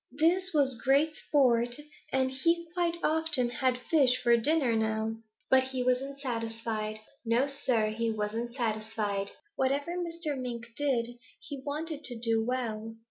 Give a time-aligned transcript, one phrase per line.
[0.17, 1.75] This was great sport,
[2.11, 5.17] and he quite often had fish for dinner now.
[5.47, 6.99] "But he wasn't satisfied.
[7.23, 9.29] No, Sir, he wasn't satisfied.
[9.57, 10.35] Whatever Mr.
[10.35, 12.95] Mink did, he wanted to do well.